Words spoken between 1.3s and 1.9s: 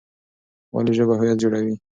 جوړوي؟